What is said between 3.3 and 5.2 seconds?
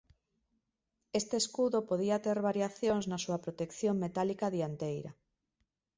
protección metálica dianteira.